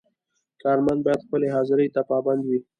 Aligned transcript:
کارمند 0.61 0.99
باید 1.05 1.25
خپلې 1.25 1.47
حاضرۍ 1.55 1.87
ته 1.95 2.01
پابند 2.09 2.41
وي. 2.49 2.59